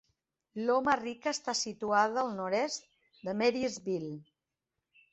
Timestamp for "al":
2.23-2.33